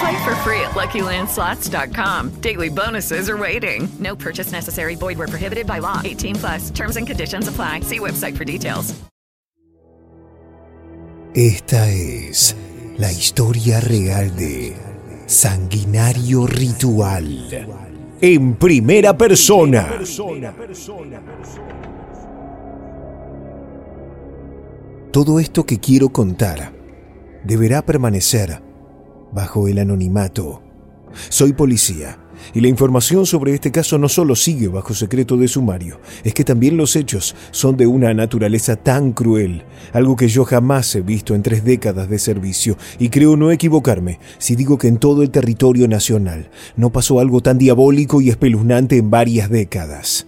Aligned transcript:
Play 0.00 0.24
for 0.24 0.34
free 0.36 0.60
at 0.60 0.72
LuckyLandSlots.com. 0.72 2.40
Daily 2.40 2.68
bonuses 2.68 3.30
are 3.30 3.36
waiting. 3.36 3.88
No 3.98 4.16
purchase 4.16 4.52
necessary. 4.52 4.96
Void 4.96 5.18
where 5.18 5.28
prohibited 5.28 5.66
by 5.66 5.78
law. 5.78 6.00
18 6.04 6.34
plus. 6.36 6.70
Terms 6.70 6.96
and 6.96 7.06
conditions 7.06 7.48
apply. 7.48 7.80
See 7.80 7.98
website 7.98 8.36
for 8.36 8.44
details. 8.44 8.94
Esta 11.34 11.90
es 11.90 12.56
la 12.96 13.12
historia 13.12 13.78
real 13.80 14.34
de 14.34 14.74
Sanguinario 15.26 16.46
Ritual 16.46 17.76
en 18.22 18.54
primera 18.54 19.18
persona. 19.18 19.98
Todo 25.10 25.38
esto 25.38 25.64
que 25.64 25.78
quiero 25.78 26.08
contar 26.08 26.72
deberá 27.44 27.82
permanecer 27.84 28.62
bajo 29.36 29.68
el 29.68 29.78
anonimato. 29.78 30.62
Soy 31.28 31.52
policía 31.52 32.18
y 32.54 32.60
la 32.60 32.68
información 32.68 33.26
sobre 33.26 33.54
este 33.54 33.70
caso 33.70 33.98
no 33.98 34.08
solo 34.08 34.34
sigue 34.34 34.68
bajo 34.68 34.94
secreto 34.94 35.36
de 35.36 35.46
sumario, 35.46 36.00
es 36.24 36.32
que 36.32 36.42
también 36.42 36.78
los 36.78 36.96
hechos 36.96 37.36
son 37.50 37.76
de 37.76 37.86
una 37.86 38.14
naturaleza 38.14 38.76
tan 38.76 39.12
cruel, 39.12 39.64
algo 39.92 40.16
que 40.16 40.28
yo 40.28 40.44
jamás 40.44 40.94
he 40.94 41.02
visto 41.02 41.34
en 41.34 41.42
tres 41.42 41.64
décadas 41.64 42.08
de 42.08 42.18
servicio, 42.18 42.78
y 42.98 43.10
creo 43.10 43.36
no 43.36 43.50
equivocarme 43.50 44.20
si 44.38 44.56
digo 44.56 44.78
que 44.78 44.88
en 44.88 44.96
todo 44.96 45.22
el 45.22 45.30
territorio 45.30 45.86
nacional 45.86 46.50
no 46.76 46.90
pasó 46.90 47.20
algo 47.20 47.42
tan 47.42 47.58
diabólico 47.58 48.22
y 48.22 48.30
espeluznante 48.30 48.96
en 48.96 49.10
varias 49.10 49.50
décadas. 49.50 50.26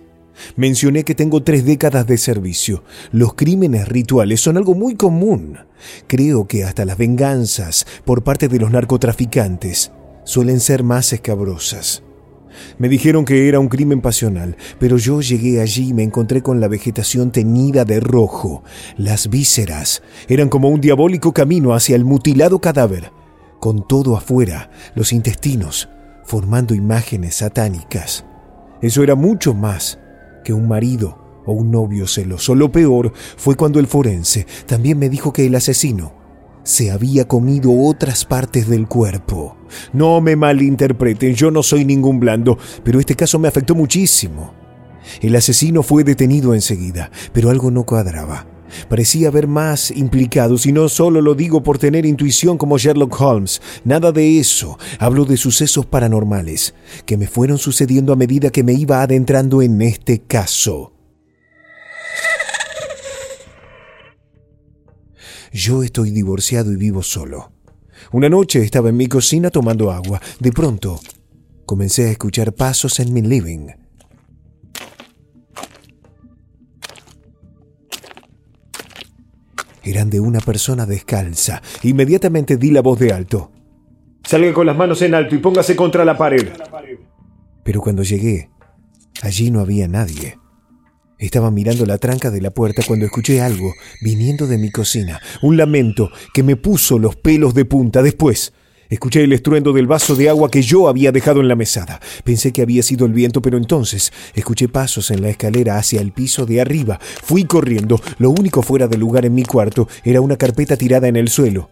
Mencioné 0.56 1.05
que 1.05 1.14
tengo 1.14 1.42
tres 1.42 1.64
décadas 1.64 2.06
de 2.06 2.19
servicio. 2.19 2.84
Los 3.12 3.34
crímenes 3.34 3.89
rituales 3.89 4.41
son 4.41 4.56
algo 4.56 4.75
muy 4.75 4.94
común. 4.94 5.58
Creo 6.06 6.47
que 6.47 6.64
hasta 6.64 6.84
las 6.84 6.98
venganzas 6.98 7.86
por 8.05 8.25
parte 8.25 8.48
de 8.48 8.59
los 8.59 8.70
narcotraficantes 8.70 9.92
suelen 10.25 10.61
ser 10.61 10.83
más 10.83 11.12
escabrosas. 11.12 12.03
Me 12.78 12.89
dijeron 12.89 13.25
que 13.25 13.48
era 13.48 13.61
un 13.61 13.69
crimen 13.69 14.00
pasional, 14.00 14.56
pero 14.78 14.97
yo 14.97 15.20
llegué 15.20 15.61
allí 15.61 15.89
y 15.89 15.94
me 15.94 16.03
encontré 16.03 16.42
con 16.42 16.61
la 16.61 16.69
vegetación 16.69 17.31
teñida 17.31 17.84
de 17.84 18.00
rojo. 18.00 18.62
Las 18.97 19.28
vísceras 19.28 20.03
eran 20.28 20.48
como 20.48 20.69
un 20.69 20.81
diabólico 20.81 21.33
camino 21.33 21.75
hacia 21.75 21.97
el 21.97 22.05
mutilado 22.05 22.61
cadáver, 22.61 23.12
con 23.61 23.86
todo 23.86 24.16
afuera, 24.16 24.70
los 24.94 25.12
intestinos, 25.12 25.89
formando 26.25 26.75
imágenes 26.75 27.37
satánicas. 27.37 28.25
Eso 28.82 29.03
era 29.03 29.15
mucho 29.15 29.54
más 29.54 29.98
que 30.44 30.53
un 30.53 30.69
marido 30.69 31.43
o 31.47 31.53
un 31.53 31.71
novio 31.71 32.06
celoso. 32.06 32.54
Lo 32.54 32.71
peor 32.71 33.12
fue 33.37 33.56
cuando 33.56 33.81
el 33.81 33.87
forense 33.87 34.47
también 34.66 34.99
me 34.99 35.09
dijo 35.09 35.32
que 35.32 35.47
el 35.47 35.54
asesino 35.54 36.12
se 36.62 36.91
había 36.91 37.26
comido 37.26 37.72
otras 37.72 38.26
partes 38.26 38.69
del 38.69 38.87
cuerpo. 38.87 39.56
No 39.94 40.21
me 40.21 40.37
malinterpreten, 40.37 41.34
yo 41.34 41.50
no 41.50 41.62
soy 41.62 41.84
ningún 41.87 42.21
blando, 42.21 42.59
pero 42.84 43.00
este 43.00 43.16
caso 43.16 43.38
me 43.38 43.48
afectó 43.48 43.75
muchísimo. 43.75 44.53
El 45.22 45.34
asesino 45.34 45.82
fue 45.82 46.04
detenido 46.04 46.53
enseguida, 46.53 47.10
pero 47.32 47.48
algo 47.48 47.71
no 47.71 47.84
cuadraba. 47.84 48.47
Parecía 48.88 49.28
haber 49.28 49.46
más 49.46 49.90
implicados 49.90 50.66
y 50.66 50.72
no 50.72 50.88
solo 50.88 51.20
lo 51.20 51.34
digo 51.34 51.62
por 51.62 51.78
tener 51.78 52.06
intuición 52.06 52.58
como 52.58 52.78
Sherlock 52.78 53.20
Holmes, 53.20 53.60
nada 53.84 54.12
de 54.12 54.38
eso. 54.38 54.78
Hablo 54.98 55.24
de 55.24 55.36
sucesos 55.36 55.86
paranormales 55.86 56.74
que 57.06 57.16
me 57.16 57.26
fueron 57.26 57.58
sucediendo 57.58 58.12
a 58.12 58.16
medida 58.16 58.50
que 58.50 58.62
me 58.62 58.72
iba 58.72 59.02
adentrando 59.02 59.62
en 59.62 59.80
este 59.82 60.20
caso. 60.20 60.92
Yo 65.52 65.82
estoy 65.82 66.10
divorciado 66.10 66.72
y 66.72 66.76
vivo 66.76 67.02
solo. 67.02 67.52
Una 68.12 68.28
noche 68.28 68.62
estaba 68.62 68.90
en 68.90 68.96
mi 68.96 69.06
cocina 69.06 69.50
tomando 69.50 69.90
agua. 69.90 70.20
De 70.40 70.52
pronto, 70.52 71.00
comencé 71.66 72.06
a 72.06 72.10
escuchar 72.10 72.54
pasos 72.54 73.00
en 73.00 73.12
mi 73.12 73.22
living. 73.22 73.88
Eran 79.88 80.10
de 80.10 80.21
una 80.21 80.41
persona 80.41 80.84
descalza. 80.84 81.62
Inmediatamente 81.82 82.59
di 82.59 82.71
la 82.71 82.82
voz 82.82 82.99
de 82.99 83.10
alto. 83.10 83.50
Salga 84.22 84.53
con 84.53 84.66
las 84.66 84.76
manos 84.76 85.00
en 85.00 85.15
alto 85.15 85.34
y 85.34 85.38
póngase 85.38 85.75
contra 85.75 86.04
la 86.04 86.15
pared. 86.15 86.47
Pero 87.65 87.81
cuando 87.81 88.03
llegué, 88.03 88.50
allí 89.22 89.50
no 89.50 89.60
había 89.60 89.88
nadie. 89.88 90.37
Estaba 91.19 91.50
mirando 91.50 91.87
la 91.87 91.97
tranca 91.97 92.31
de 92.31 92.43
la 92.43 92.50
puerta 92.50 92.82
cuando 92.87 93.06
escuché 93.06 93.41
algo 93.41 93.72
viniendo 94.03 94.47
de 94.47 94.59
mi 94.59 94.71
cocina, 94.71 95.22
un 95.41 95.56
lamento 95.56 96.10
que 96.34 96.43
me 96.43 96.56
puso 96.56 96.98
los 96.98 97.16
pelos 97.16 97.54
de 97.54 97.65
punta. 97.65 98.03
Después, 98.03 98.53
escuché 98.88 99.25
el 99.25 99.32
estruendo 99.32 99.72
del 99.72 99.87
vaso 99.87 100.16
de 100.16 100.28
agua 100.28 100.50
que 100.50 100.62
yo 100.62 100.88
había 100.88 101.12
dejado 101.12 101.41
en 101.41 101.49
la 101.49 101.56
mesada. 101.56 102.00
Pensé 102.25 102.53
que 102.53 102.62
había 102.62 102.82
sido 102.82 103.06
el 103.06 103.12
viento, 103.12 103.43
pero 103.43 103.56
entonces 103.56 104.12
escuché 104.34 104.69
pasos 104.69 105.10
en 105.10 105.22
la 105.22 105.31
escalera 105.31 105.78
hacia 105.78 106.00
el 106.00 106.12
piso 106.12 106.47
de 106.47 106.60
arriba. 106.60 106.98
Fui 107.00 107.44
corriendo. 107.44 108.00
Lo 108.19 108.31
único 108.31 108.62
fuera 108.62 108.88
de 108.88 108.97
lugar 108.97 109.25
en 109.27 109.34
mi 109.34 109.44
cuarto 109.44 109.88
era 110.04 110.21
una 110.21 110.37
carpeta 110.37 110.77
tirada 110.77 111.09
en 111.09 111.16
el 111.16 111.28
suelo. 111.28 111.71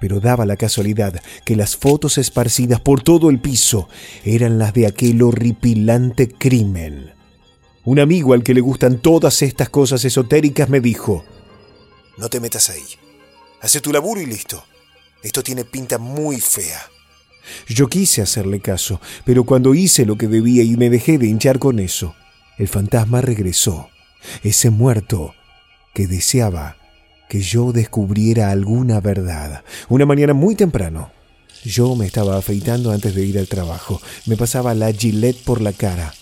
Pero 0.00 0.20
daba 0.20 0.44
la 0.44 0.56
casualidad 0.56 1.20
que 1.44 1.56
las 1.56 1.76
fotos 1.76 2.18
esparcidas 2.18 2.80
por 2.80 3.02
todo 3.02 3.30
el 3.30 3.40
piso 3.40 3.88
eran 4.24 4.58
las 4.58 4.74
de 4.74 4.86
aquel 4.86 5.22
horripilante 5.22 6.28
crimen. 6.28 7.12
Un 7.84 8.00
amigo 8.00 8.32
al 8.32 8.42
que 8.42 8.54
le 8.54 8.60
gustan 8.60 8.98
todas 8.98 9.42
estas 9.42 9.68
cosas 9.68 10.04
esotéricas 10.04 10.68
me 10.68 10.80
dijo, 10.80 11.24
No 12.16 12.28
te 12.28 12.40
metas 12.40 12.70
ahí. 12.70 12.82
Hace 13.60 13.80
tu 13.80 13.92
laburo 13.92 14.20
y 14.20 14.26
listo. 14.26 14.64
Esto 15.24 15.42
tiene 15.42 15.64
pinta 15.64 15.96
muy 15.96 16.38
fea. 16.38 16.80
Yo 17.66 17.88
quise 17.88 18.20
hacerle 18.20 18.60
caso, 18.60 19.00
pero 19.24 19.44
cuando 19.44 19.74
hice 19.74 20.04
lo 20.04 20.16
que 20.16 20.28
debía 20.28 20.62
y 20.62 20.76
me 20.76 20.90
dejé 20.90 21.16
de 21.16 21.26
hinchar 21.26 21.58
con 21.58 21.78
eso, 21.78 22.14
el 22.58 22.68
fantasma 22.68 23.22
regresó. 23.22 23.88
Ese 24.42 24.68
muerto 24.68 25.34
que 25.94 26.06
deseaba 26.06 26.76
que 27.28 27.40
yo 27.40 27.72
descubriera 27.72 28.50
alguna 28.50 29.00
verdad. 29.00 29.64
Una 29.88 30.04
mañana 30.04 30.34
muy 30.34 30.56
temprano, 30.56 31.10
yo 31.64 31.96
me 31.96 32.04
estaba 32.04 32.36
afeitando 32.36 32.92
antes 32.92 33.14
de 33.14 33.24
ir 33.24 33.38
al 33.38 33.48
trabajo. 33.48 34.02
Me 34.26 34.36
pasaba 34.36 34.74
la 34.74 34.92
gilet 34.92 35.36
por 35.42 35.62
la 35.62 35.72
cara 35.72 36.14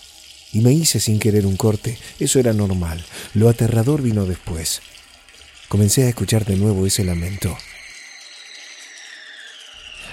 y 0.52 0.60
me 0.60 0.72
hice 0.72 1.00
sin 1.00 1.18
querer 1.18 1.44
un 1.44 1.56
corte. 1.56 1.98
Eso 2.20 2.38
era 2.38 2.52
normal. 2.52 3.04
Lo 3.34 3.48
aterrador 3.48 4.00
vino 4.00 4.26
después. 4.26 4.80
Comencé 5.68 6.04
a 6.04 6.08
escuchar 6.08 6.44
de 6.44 6.56
nuevo 6.56 6.86
ese 6.86 7.02
lamento. 7.02 7.56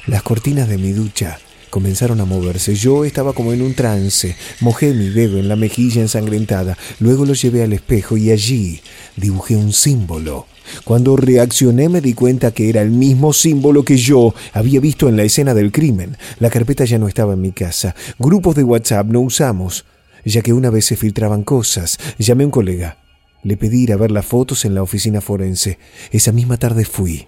Las 0.10 0.24
cortinas 0.24 0.68
de 0.68 0.80
mi 0.80 0.92
ducha 0.92 1.38
comenzaron 1.70 2.20
a 2.20 2.26
moverse. 2.26 2.74
Yo 2.74 3.06
estaba 3.06 3.34
como 3.34 3.54
en 3.54 3.62
un 3.62 3.76
trance. 3.76 4.36
Mojé 4.60 4.92
mi 4.96 5.10
dedo 5.10 5.38
en 5.38 5.48
la 5.48 5.56
mejilla 5.56 6.02
ensangrentada. 6.02 6.80
Luego 7.00 7.26
lo 7.26 7.36
llevé 7.36 7.62
al 7.62 7.74
espejo 7.74 8.18
y 8.18 8.32
allí 8.32 8.82
dibujé 9.18 9.56
un 9.56 9.72
símbolo. 9.72 10.48
Cuando 10.84 11.16
reaccioné 11.16 11.90
me 11.90 12.02
di 12.02 12.16
cuenta 12.16 12.50
que 12.50 12.70
era 12.70 12.82
el 12.82 12.90
mismo 12.90 13.34
símbolo 13.34 13.86
que 13.86 13.98
yo 13.98 14.34
había 14.52 14.80
visto 14.80 15.08
en 15.08 15.16
la 15.16 15.22
escena 15.22 15.54
del 15.54 15.72
crimen. 15.72 16.18
La 16.40 16.50
carpeta 16.50 16.86
ya 16.86 16.98
no 16.98 17.08
estaba 17.08 17.34
en 17.34 17.42
mi 17.42 17.52
casa. 17.52 17.96
Grupos 18.18 18.56
de 18.56 18.64
WhatsApp 18.64 19.06
no 19.06 19.22
usamos 19.22 19.86
ya 20.26 20.42
que 20.42 20.54
una 20.54 20.72
vez 20.72 20.86
se 20.86 20.96
filtraban 20.96 21.44
cosas. 21.44 22.00
Llamé 22.18 22.46
a 22.46 22.48
un 22.48 22.52
colega. 22.52 22.98
Le 23.44 23.58
pedí 23.58 23.84
ir 23.84 23.94
a 23.94 23.98
ver 23.98 24.10
las 24.10 24.26
fotos 24.26 24.66
en 24.66 24.74
la 24.74 24.82
oficina 24.82 25.22
forense. 25.22 25.78
Esa 26.12 26.32
misma 26.32 26.58
tarde 26.58 26.84
fui. 26.84 27.28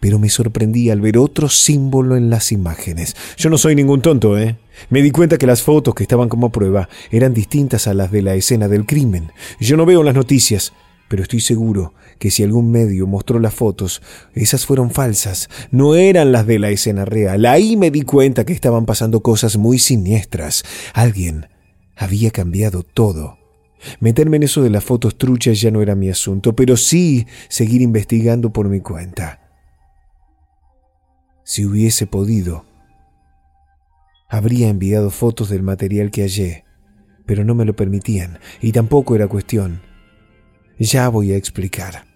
Pero 0.00 0.18
me 0.18 0.28
sorprendí 0.28 0.90
al 0.90 1.00
ver 1.00 1.18
otro 1.18 1.48
símbolo 1.48 2.16
en 2.16 2.30
las 2.30 2.52
imágenes. 2.52 3.16
Yo 3.36 3.50
no 3.50 3.58
soy 3.58 3.74
ningún 3.74 4.02
tonto, 4.02 4.38
¿eh? 4.38 4.56
Me 4.90 5.02
di 5.02 5.10
cuenta 5.10 5.38
que 5.38 5.46
las 5.46 5.62
fotos 5.62 5.94
que 5.94 6.02
estaban 6.02 6.28
como 6.28 6.50
prueba 6.50 6.88
eran 7.10 7.34
distintas 7.34 7.86
a 7.86 7.94
las 7.94 8.10
de 8.10 8.22
la 8.22 8.34
escena 8.34 8.68
del 8.68 8.86
crimen. 8.86 9.32
Yo 9.60 9.76
no 9.76 9.86
veo 9.86 10.02
las 10.02 10.14
noticias, 10.14 10.72
pero 11.08 11.22
estoy 11.22 11.40
seguro 11.40 11.94
que 12.18 12.30
si 12.30 12.42
algún 12.42 12.70
medio 12.70 13.06
mostró 13.06 13.38
las 13.38 13.54
fotos, 13.54 14.02
esas 14.34 14.66
fueron 14.66 14.90
falsas, 14.90 15.48
no 15.70 15.94
eran 15.94 16.32
las 16.32 16.46
de 16.46 16.58
la 16.58 16.70
escena 16.70 17.04
real. 17.04 17.46
Ahí 17.46 17.76
me 17.76 17.90
di 17.90 18.02
cuenta 18.02 18.44
que 18.44 18.52
estaban 18.52 18.86
pasando 18.86 19.20
cosas 19.20 19.56
muy 19.56 19.78
siniestras. 19.78 20.64
Alguien 20.92 21.46
había 21.96 22.30
cambiado 22.30 22.82
todo. 22.82 23.38
Meterme 24.00 24.38
en 24.38 24.44
eso 24.44 24.62
de 24.62 24.70
las 24.70 24.84
fotos 24.84 25.18
truchas 25.18 25.60
ya 25.60 25.70
no 25.70 25.82
era 25.82 25.94
mi 25.94 26.08
asunto, 26.08 26.56
pero 26.56 26.76
sí 26.76 27.26
seguir 27.48 27.82
investigando 27.82 28.52
por 28.52 28.68
mi 28.68 28.80
cuenta. 28.80 29.43
Si 31.54 31.64
hubiese 31.64 32.08
podido, 32.08 32.64
habría 34.28 34.68
enviado 34.68 35.10
fotos 35.10 35.50
del 35.50 35.62
material 35.62 36.10
que 36.10 36.22
hallé, 36.22 36.64
pero 37.26 37.44
no 37.44 37.54
me 37.54 37.64
lo 37.64 37.76
permitían, 37.76 38.40
y 38.60 38.72
tampoco 38.72 39.14
era 39.14 39.28
cuestión. 39.28 39.80
Ya 40.80 41.08
voy 41.08 41.30
a 41.30 41.36
explicar. 41.36 42.06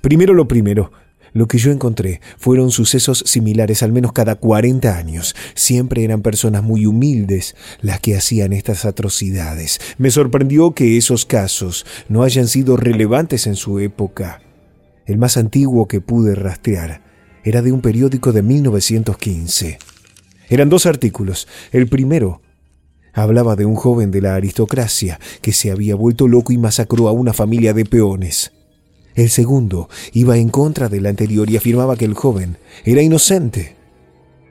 Primero 0.00 0.34
lo 0.34 0.48
primero, 0.48 0.90
lo 1.32 1.46
que 1.46 1.58
yo 1.58 1.70
encontré 1.70 2.20
fueron 2.38 2.72
sucesos 2.72 3.22
similares 3.24 3.84
al 3.84 3.92
menos 3.92 4.10
cada 4.10 4.34
40 4.34 4.96
años. 4.96 5.36
Siempre 5.54 6.02
eran 6.02 6.22
personas 6.22 6.64
muy 6.64 6.84
humildes 6.84 7.54
las 7.80 8.00
que 8.00 8.16
hacían 8.16 8.52
estas 8.52 8.84
atrocidades. 8.84 9.80
Me 9.98 10.10
sorprendió 10.10 10.74
que 10.74 10.96
esos 10.96 11.24
casos 11.24 11.86
no 12.08 12.24
hayan 12.24 12.48
sido 12.48 12.76
relevantes 12.76 13.46
en 13.46 13.54
su 13.54 13.78
época. 13.78 14.42
El 15.06 15.18
más 15.18 15.36
antiguo 15.36 15.86
que 15.86 16.00
pude 16.00 16.34
rastrear 16.34 17.06
era 17.44 17.62
de 17.62 17.72
un 17.72 17.80
periódico 17.80 18.32
de 18.32 18.42
1915. 18.42 19.78
Eran 20.48 20.68
dos 20.68 20.86
artículos. 20.86 21.46
El 21.72 21.88
primero 21.88 22.40
hablaba 23.12 23.56
de 23.56 23.66
un 23.66 23.74
joven 23.74 24.10
de 24.10 24.20
la 24.20 24.34
aristocracia 24.34 25.18
que 25.42 25.52
se 25.52 25.70
había 25.70 25.94
vuelto 25.94 26.28
loco 26.28 26.52
y 26.52 26.58
masacró 26.58 27.08
a 27.08 27.12
una 27.12 27.32
familia 27.32 27.74
de 27.74 27.84
peones. 27.84 28.52
El 29.14 29.30
segundo 29.30 29.88
iba 30.12 30.36
en 30.36 30.48
contra 30.48 30.88
del 30.88 31.06
anterior 31.06 31.50
y 31.50 31.56
afirmaba 31.56 31.96
que 31.96 32.04
el 32.04 32.14
joven 32.14 32.56
era 32.84 33.02
inocente. 33.02 33.76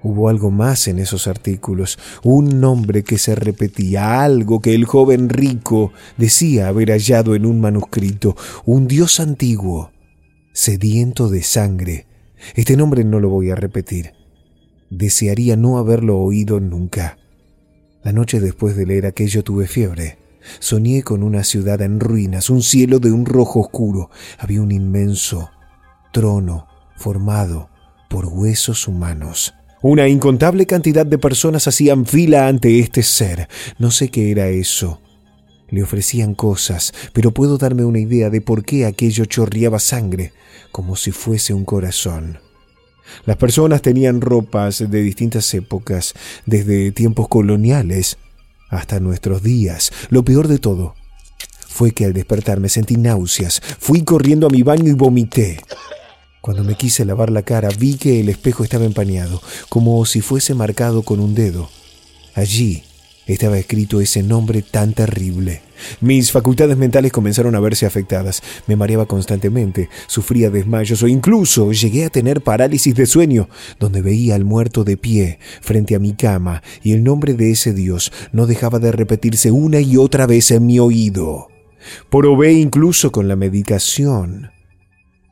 Hubo 0.03 0.29
algo 0.29 0.51
más 0.51 0.87
en 0.87 0.99
esos 0.99 1.27
artículos, 1.27 1.97
un 2.23 2.61
nombre 2.61 3.03
que 3.03 3.17
se 3.17 3.33
repetía, 3.35 4.21
algo 4.21 4.61
que 4.61 4.75
el 4.75 4.85
joven 4.85 5.29
rico 5.29 5.91
decía 6.17 6.67
haber 6.67 6.91
hallado 6.91 7.33
en 7.33 7.45
un 7.45 7.59
manuscrito, 7.59 8.35
un 8.65 8.87
dios 8.87 9.19
antiguo, 9.19 9.91
sediento 10.53 11.29
de 11.29 11.43
sangre. 11.43 12.05
Este 12.55 12.77
nombre 12.77 13.03
no 13.03 13.19
lo 13.19 13.29
voy 13.29 13.49
a 13.51 13.55
repetir. 13.55 14.13
Desearía 14.89 15.55
no 15.55 15.77
haberlo 15.77 16.19
oído 16.19 16.59
nunca. 16.59 17.17
La 18.03 18.13
noche 18.13 18.39
después 18.39 18.75
de 18.75 18.85
leer 18.85 19.05
aquello 19.05 19.43
tuve 19.43 19.67
fiebre. 19.67 20.17
Soñé 20.59 21.03
con 21.03 21.23
una 21.23 21.43
ciudad 21.43 21.81
en 21.81 21.99
ruinas, 21.99 22.49
un 22.49 22.61
cielo 22.61 22.99
de 22.99 23.11
un 23.11 23.25
rojo 23.25 23.59
oscuro. 23.59 24.09
Había 24.39 24.61
un 24.61 24.71
inmenso 24.71 25.49
trono 26.13 26.67
formado 26.95 27.69
por 28.09 28.25
huesos 28.25 28.87
humanos. 28.87 29.53
Una 29.81 30.07
incontable 30.07 30.65
cantidad 30.65 31.05
de 31.05 31.17
personas 31.17 31.67
hacían 31.67 32.05
fila 32.05 32.47
ante 32.47 32.79
este 32.79 33.03
ser. 33.03 33.47
No 33.77 33.91
sé 33.91 34.09
qué 34.09 34.31
era 34.31 34.47
eso. 34.47 35.01
Le 35.69 35.83
ofrecían 35.83 36.33
cosas, 36.33 36.93
pero 37.13 37.31
puedo 37.31 37.57
darme 37.57 37.83
una 37.83 37.99
idea 37.99 38.29
de 38.29 38.41
por 38.41 38.63
qué 38.63 38.85
aquello 38.85 39.25
chorreaba 39.25 39.79
sangre, 39.79 40.33
como 40.71 40.95
si 40.95 41.11
fuese 41.11 41.53
un 41.53 41.65
corazón. 41.65 42.39
Las 43.25 43.37
personas 43.37 43.81
tenían 43.81 44.21
ropas 44.21 44.79
de 44.89 45.01
distintas 45.01 45.53
épocas, 45.53 46.13
desde 46.45 46.91
tiempos 46.91 47.27
coloniales 47.27 48.17
hasta 48.69 48.99
nuestros 48.99 49.43
días. 49.43 49.91
Lo 50.09 50.23
peor 50.23 50.47
de 50.47 50.59
todo 50.59 50.95
fue 51.67 51.91
que 51.91 52.05
al 52.05 52.13
despertar 52.13 52.59
me 52.59 52.69
sentí 52.69 52.95
náuseas, 52.95 53.61
fui 53.79 54.03
corriendo 54.03 54.47
a 54.47 54.49
mi 54.49 54.63
baño 54.63 54.89
y 54.89 54.93
vomité. 54.93 55.59
Cuando 56.41 56.63
me 56.63 56.75
quise 56.75 57.05
lavar 57.05 57.29
la 57.29 57.43
cara 57.43 57.69
vi 57.77 57.97
que 57.97 58.21
el 58.21 58.29
espejo 58.29 58.63
estaba 58.63 58.85
empañado, 58.85 59.41
como 59.69 60.05
si 60.05 60.21
fuese 60.21 60.53
marcado 60.53 61.03
con 61.03 61.19
un 61.19 61.35
dedo. 61.35 61.69
Allí 62.35 62.83
estaba 63.27 63.57
escrito 63.57 64.01
ese 64.01 64.23
nombre 64.23 64.61
tan 64.61 64.93
terrible. 64.93 65.61
Mis 66.01 66.31
facultades 66.31 66.77
mentales 66.77 67.11
comenzaron 67.11 67.55
a 67.55 67.59
verse 67.59 67.85
afectadas. 67.85 68.41
Me 68.65 68.75
mareaba 68.75 69.05
constantemente, 69.05 69.89
sufría 70.07 70.49
desmayos 70.49 71.03
o 71.03 71.07
incluso 71.07 71.71
llegué 71.71 72.05
a 72.05 72.09
tener 72.09 72.41
parálisis 72.41 72.95
de 72.95 73.05
sueño, 73.05 73.49
donde 73.79 74.01
veía 74.01 74.35
al 74.35 74.45
muerto 74.45 74.83
de 74.83 74.97
pie 74.97 75.39
frente 75.61 75.95
a 75.95 75.99
mi 75.99 76.13
cama 76.13 76.63
y 76.83 76.93
el 76.93 77.03
nombre 77.03 77.33
de 77.33 77.51
ese 77.51 77.73
Dios 77.73 78.11
no 78.31 78.47
dejaba 78.47 78.79
de 78.79 78.91
repetirse 78.91 79.51
una 79.51 79.79
y 79.79 79.97
otra 79.97 80.25
vez 80.25 80.51
en 80.51 80.65
mi 80.65 80.79
oído. 80.79 81.49
Probé 82.09 82.53
incluso 82.53 83.11
con 83.11 83.27
la 83.27 83.35
medicación 83.35 84.56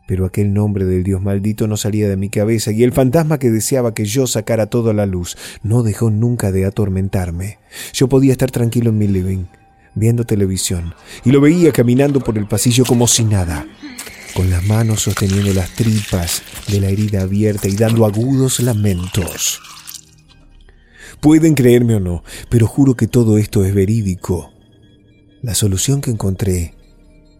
pero 0.05 0.25
aquel 0.25 0.53
nombre 0.53 0.85
del 0.85 1.03
Dios 1.03 1.21
maldito 1.21 1.67
no 1.67 1.77
salía 1.77 2.07
de 2.07 2.17
mi 2.17 2.29
cabeza 2.29 2.71
y 2.71 2.83
el 2.83 2.91
fantasma 2.91 3.39
que 3.39 3.49
deseaba 3.49 3.93
que 3.93 4.05
yo 4.05 4.27
sacara 4.27 4.67
todo 4.67 4.91
a 4.91 4.93
la 4.93 5.05
luz 5.05 5.37
no 5.63 5.83
dejó 5.83 6.11
nunca 6.11 6.51
de 6.51 6.65
atormentarme. 6.65 7.59
Yo 7.93 8.07
podía 8.07 8.31
estar 8.31 8.51
tranquilo 8.51 8.89
en 8.89 8.97
mi 8.97 9.07
living, 9.07 9.45
viendo 9.95 10.25
televisión, 10.25 10.93
y 11.23 11.31
lo 11.31 11.41
veía 11.41 11.71
caminando 11.71 12.19
por 12.19 12.37
el 12.37 12.47
pasillo 12.47 12.85
como 12.85 13.07
si 13.07 13.23
nada, 13.23 13.65
con 14.35 14.49
las 14.49 14.63
manos 14.65 15.01
sosteniendo 15.01 15.53
las 15.53 15.71
tripas 15.71 16.43
de 16.67 16.81
la 16.81 16.89
herida 16.89 17.21
abierta 17.21 17.67
y 17.67 17.75
dando 17.75 18.05
agudos 18.05 18.59
lamentos. 18.59 19.61
Pueden 21.21 21.55
creerme 21.55 21.95
o 21.95 21.99
no, 21.99 22.23
pero 22.49 22.67
juro 22.67 22.95
que 22.95 23.07
todo 23.07 23.37
esto 23.37 23.65
es 23.65 23.73
verídico. 23.73 24.51
La 25.41 25.55
solución 25.55 26.01
que 26.01 26.11
encontré 26.11 26.75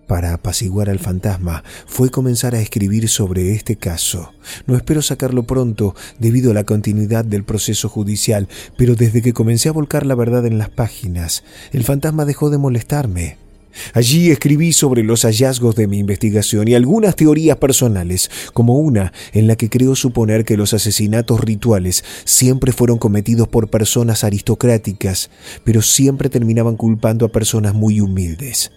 para 0.07 0.33
apaciguar 0.33 0.89
al 0.89 0.99
fantasma 0.99 1.63
fue 1.85 2.09
comenzar 2.09 2.55
a 2.55 2.61
escribir 2.61 3.09
sobre 3.09 3.51
este 3.53 3.75
caso. 3.75 4.33
No 4.67 4.75
espero 4.75 5.01
sacarlo 5.01 5.43
pronto 5.43 5.95
debido 6.19 6.51
a 6.51 6.53
la 6.53 6.63
continuidad 6.63 7.25
del 7.25 7.43
proceso 7.43 7.89
judicial, 7.89 8.47
pero 8.77 8.95
desde 8.95 9.21
que 9.21 9.33
comencé 9.33 9.69
a 9.69 9.73
volcar 9.73 10.05
la 10.05 10.15
verdad 10.15 10.45
en 10.45 10.57
las 10.57 10.69
páginas, 10.69 11.43
el 11.71 11.83
fantasma 11.83 12.25
dejó 12.25 12.49
de 12.49 12.57
molestarme. 12.57 13.45
Allí 13.93 14.31
escribí 14.31 14.73
sobre 14.73 15.03
los 15.03 15.23
hallazgos 15.23 15.75
de 15.75 15.87
mi 15.87 15.99
investigación 15.99 16.67
y 16.67 16.75
algunas 16.75 17.15
teorías 17.15 17.57
personales, 17.57 18.31
como 18.53 18.79
una 18.79 19.11
en 19.33 19.47
la 19.47 19.55
que 19.55 19.69
creo 19.69 19.95
suponer 19.95 20.45
que 20.45 20.57
los 20.57 20.73
asesinatos 20.73 21.41
rituales 21.41 22.03
siempre 22.23 22.71
fueron 22.71 22.97
cometidos 22.97 23.47
por 23.47 23.69
personas 23.69 24.23
aristocráticas, 24.23 25.29
pero 25.63 25.81
siempre 25.81 26.29
terminaban 26.29 26.77
culpando 26.77 27.25
a 27.25 27.29
personas 27.29 27.73
muy 27.73 27.99
humildes. 27.99 28.71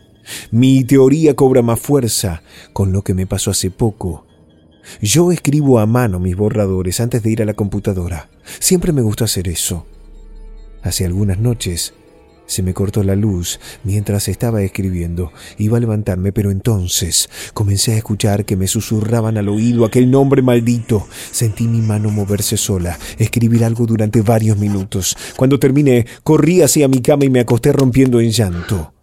Mi 0.50 0.84
teoría 0.84 1.34
cobra 1.34 1.62
más 1.62 1.80
fuerza 1.80 2.42
con 2.72 2.92
lo 2.92 3.02
que 3.02 3.14
me 3.14 3.26
pasó 3.26 3.50
hace 3.50 3.70
poco. 3.70 4.26
Yo 5.02 5.32
escribo 5.32 5.78
a 5.78 5.87
mano 5.87 6.18
mis 6.18 6.37
borradores 6.37 7.00
antes 7.00 7.23
de 7.23 7.30
ir 7.30 7.42
a 7.42 7.44
la 7.44 7.54
computadora. 7.54 8.30
Siempre 8.58 8.92
me 8.92 9.02
gusta 9.02 9.25
hacer 9.25 9.49
eso. 9.49 9.87
Hace 10.82 11.04
algunas 11.04 11.38
noches 11.38 11.92
se 12.49 12.62
me 12.62 12.73
cortó 12.73 13.02
la 13.04 13.14
luz 13.14 13.61
mientras 13.85 14.26
estaba 14.26 14.62
escribiendo. 14.62 15.32
Iba 15.58 15.76
a 15.76 15.80
levantarme, 15.80 16.32
pero 16.32 16.50
entonces 16.50 17.28
comencé 17.52 17.92
a 17.92 17.97
escuchar 17.99 18.47
que 18.47 18.56
me 18.56 18.66
susurraban 18.66 19.37
al 19.37 19.50
oído 19.50 19.85
aquel 19.85 20.11
nombre 20.11 20.40
maldito. 20.40 21.06
Sentí 21.30 21.68
mi 21.68 21.82
mano 21.82 22.11
moverse 22.11 22.56
sola, 22.56 22.99
escribir 23.18 23.64
algo 23.64 23.85
durante 23.85 24.23
varios 24.23 24.56
minutos. 24.56 25.14
Cuando 25.37 25.58
terminé, 25.58 26.06
corrí 26.25 26.62
hacia 26.62 26.88
mi 26.88 27.02
cama 27.02 27.26
y 27.26 27.30
me 27.30 27.40
acosté 27.40 27.73
rompiendo 27.73 28.18
en 28.18 28.30
llanto. 28.30 28.94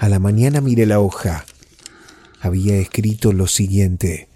A 0.00 0.08
la 0.08 0.18
mañana 0.18 0.60
miré 0.60 0.86
la 0.86 0.98
hoja. 0.98 1.46
Había 2.40 2.74
escrito 2.78 3.32
lo 3.32 3.46
siguiente. 3.46 4.28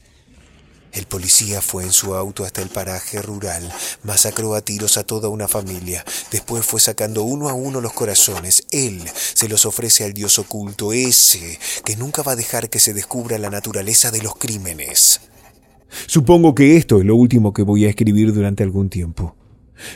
El 0.92 1.06
policía 1.06 1.60
fue 1.60 1.82
en 1.82 1.90
su 1.90 2.14
auto 2.14 2.44
hasta 2.44 2.62
el 2.62 2.68
paraje 2.68 3.20
rural, 3.20 3.68
masacró 4.04 4.54
a 4.54 4.60
tiros 4.60 4.96
a 4.98 5.04
toda 5.04 5.28
una 5.28 5.48
familia, 5.48 6.04
después 6.30 6.64
fue 6.64 6.80
sacando 6.80 7.24
uno 7.24 7.48
a 7.48 7.54
uno 7.54 7.80
los 7.80 7.92
corazones. 7.92 8.66
Él 8.70 9.02
se 9.14 9.48
los 9.48 9.66
ofrece 9.66 10.04
al 10.04 10.14
dios 10.14 10.38
oculto, 10.38 10.92
ese 10.92 11.58
que 11.84 11.96
nunca 11.96 12.22
va 12.22 12.32
a 12.32 12.36
dejar 12.36 12.70
que 12.70 12.78
se 12.78 12.94
descubra 12.94 13.36
la 13.36 13.50
naturaleza 13.50 14.12
de 14.12 14.22
los 14.22 14.36
crímenes. 14.36 15.20
Supongo 16.06 16.54
que 16.54 16.76
esto 16.76 17.00
es 17.00 17.04
lo 17.04 17.16
último 17.16 17.52
que 17.52 17.62
voy 17.62 17.84
a 17.84 17.90
escribir 17.90 18.32
durante 18.32 18.62
algún 18.62 18.90
tiempo. 18.90 19.36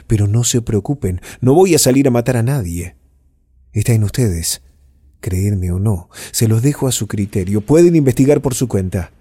Pero 0.09 0.27
no 0.27 0.43
se 0.43 0.61
preocupen, 0.61 1.21
no 1.41 1.55
voy 1.55 1.77
a 1.77 1.79
salir 1.79 2.09
a 2.09 2.11
matar 2.11 2.37
a 2.37 2.43
nadie. 2.43 2.97
Está 3.73 3.93
en 3.93 4.03
ustedes 4.03 4.61
Creerme 5.23 5.71
o 5.71 5.79
no, 5.79 6.11
se 6.33 6.49
los 6.49 6.63
dejo 6.63 6.89
a 6.89 6.93
su 6.93 7.07
criterio. 7.07 7.61
Pueden 7.61 7.95
investigar 7.95 8.43
por 8.43 8.55
su 8.55 8.67
cuenta. 8.67 9.13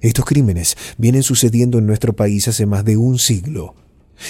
Estos 0.00 0.24
crímenes 0.24 0.76
vienen 0.98 1.24
sucediendo 1.24 1.78
en 1.78 1.86
nuestro 1.86 2.14
país 2.14 2.46
hace 2.46 2.64
más 2.64 2.84
de 2.84 2.96
un 2.96 3.18
siglo. 3.18 3.74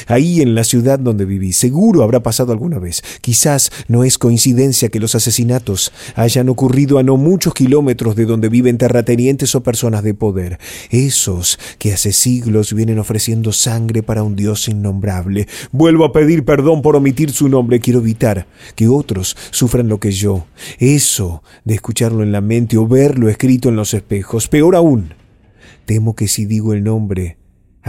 Ahí 0.07 0.41
en 0.41 0.55
la 0.55 0.65
ciudad 0.65 0.99
donde 0.99 1.25
viví, 1.25 1.53
seguro 1.53 2.03
habrá 2.03 2.23
pasado 2.23 2.53
alguna 2.53 2.79
vez. 2.79 3.03
Quizás 3.21 3.71
no 3.89 4.05
es 4.05 4.19
coincidencia 4.19 4.89
que 4.89 5.01
los 5.01 5.15
asesinatos 5.15 5.93
hayan 6.15 6.49
ocurrido 6.49 6.99
a 6.99 7.03
no 7.03 7.17
muchos 7.17 7.55
kilómetros 7.55 8.17
de 8.17 8.27
donde 8.27 8.49
viven 8.49 8.79
terratenientes 8.79 9.55
o 9.55 9.63
personas 9.63 10.03
de 10.03 10.15
poder. 10.15 10.59
Esos 10.91 11.59
que 11.79 11.93
hace 11.93 12.13
siglos 12.13 12.73
vienen 12.73 12.99
ofreciendo 12.99 13.53
sangre 13.53 14.03
para 14.03 14.23
un 14.23 14.37
Dios 14.37 14.69
innombrable. 14.69 15.49
Vuelvo 15.73 16.05
a 16.05 16.13
pedir 16.13 16.45
perdón 16.45 16.83
por 16.83 16.97
omitir 16.97 17.31
su 17.31 17.49
nombre. 17.49 17.81
Quiero 17.81 18.01
evitar 18.01 18.47
que 18.75 18.89
otros 18.89 19.37
sufran 19.51 19.89
lo 19.89 19.99
que 19.99 20.13
yo. 20.13 20.47
Eso 20.79 21.43
de 21.65 21.75
escucharlo 21.75 22.23
en 22.23 22.33
la 22.33 22.41
mente 22.41 22.77
o 22.77 22.87
verlo 22.87 23.29
escrito 23.29 23.69
en 23.69 23.77
los 23.77 23.95
espejos. 23.95 24.49
Peor 24.49 24.77
aún, 24.77 25.15
temo 25.87 26.15
que 26.15 26.29
si 26.29 26.47
digo 26.47 26.73
el 26.73 26.85
nombre, 26.85 27.37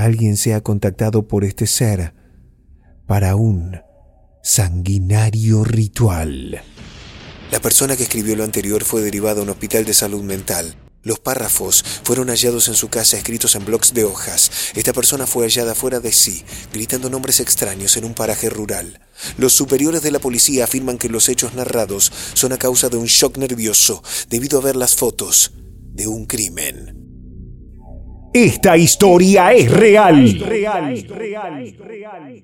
alguien 0.04 0.38
sea 0.38 0.62
contactado 0.62 1.28
por 1.28 1.44
este 1.44 1.68
ser 1.68 2.14
para 3.08 3.36
un 3.36 3.82
sanguinario 4.44 5.64
ritual. 5.64 6.62
La 7.52 7.60
persona 7.60 7.98
que 7.98 8.04
escribió 8.04 8.36
lo 8.36 8.44
anterior 8.44 8.84
fue 8.84 9.02
derivada 9.02 9.40
a 9.40 9.44
un 9.44 9.50
hospital 9.50 9.86
de 9.86 9.94
salud 9.94 10.22
mental. 10.22 10.76
Los 11.02 11.20
párrafos 11.20 11.84
fueron 12.04 12.28
hallados 12.28 12.68
en 12.68 12.76
su 12.76 12.90
casa 12.90 13.18
escritos 13.18 13.56
en 13.56 13.66
blocs 13.66 13.94
de 13.94 14.04
hojas. 14.04 14.52
Esta 14.76 14.94
persona 14.94 15.26
fue 15.26 15.46
hallada 15.46 15.74
fuera 15.74 16.00
de 16.00 16.12
sí, 16.12 16.44
gritando 16.74 17.10
nombres 17.10 17.40
extraños 17.40 17.96
en 17.96 18.04
un 18.04 18.14
paraje 18.14 18.50
rural. 18.50 19.00
Los 19.38 19.54
superiores 19.54 20.04
de 20.04 20.12
la 20.12 20.20
policía 20.20 20.66
afirman 20.66 20.98
que 20.98 21.10
los 21.10 21.30
hechos 21.30 21.54
narrados 21.54 22.12
son 22.34 22.52
a 22.52 22.58
causa 22.58 22.90
de 22.90 22.98
un 22.98 23.06
shock 23.06 23.38
nervioso 23.38 24.04
debido 24.30 24.60
a 24.60 24.62
ver 24.62 24.76
las 24.76 24.96
fotos 24.96 25.54
de 25.94 26.08
un 26.08 26.26
crimen. 26.26 26.99
Esta 28.34 28.78
historia 28.78 29.52
es 29.54 29.72
real. 29.72 30.40
real, 30.40 31.04
real, 31.10 31.76
real. 31.80 32.42